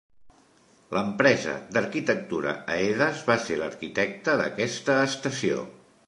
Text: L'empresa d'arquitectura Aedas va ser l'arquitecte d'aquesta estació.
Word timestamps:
L'empresa 0.95 1.51
d'arquitectura 1.75 2.55
Aedas 2.75 3.21
va 3.27 3.35
ser 3.43 3.59
l'arquitecte 3.59 4.35
d'aquesta 4.41 4.97
estació. 5.11 5.67